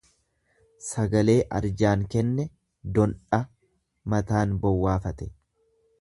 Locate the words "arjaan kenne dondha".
1.59-3.41